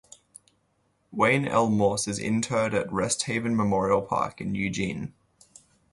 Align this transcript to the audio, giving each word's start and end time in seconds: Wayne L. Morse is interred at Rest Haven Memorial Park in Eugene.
Wayne 1.11 1.47
L. 1.47 1.69
Morse 1.69 2.07
is 2.07 2.17
interred 2.17 2.73
at 2.73 2.91
Rest 2.91 3.25
Haven 3.25 3.55
Memorial 3.55 4.01
Park 4.01 4.41
in 4.41 4.55
Eugene. 4.55 5.13